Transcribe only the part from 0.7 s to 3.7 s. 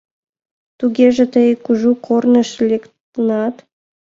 —Тугеже, тый кужу корныш лектынат?